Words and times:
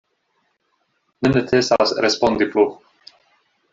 Ne 1.25 1.31
necesas 1.35 1.93
respondi 2.07 2.49
plu! 2.57 2.65